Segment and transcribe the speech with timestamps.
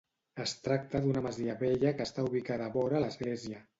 [0.43, 3.67] Es tracta d'una masia vella que està ubicada vora l'església.